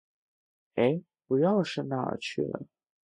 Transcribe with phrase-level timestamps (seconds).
[0.73, 2.65] 哎，我钥匙哪儿去了？